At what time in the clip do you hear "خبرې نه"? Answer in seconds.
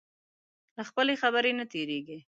1.21-1.65